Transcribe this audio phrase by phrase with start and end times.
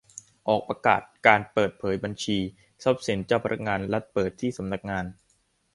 [0.47, 2.37] ออกประกาศการเปิดเผยบัญชี
[2.83, 5.05] ทรัพย์สินเจ้าพนักงานรัฐเปิดที่สำนักงาน